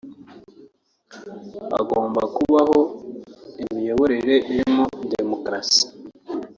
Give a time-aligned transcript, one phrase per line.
[1.73, 2.79] hagomba kubaho
[3.63, 5.83] imiyoborere irimo demokarasi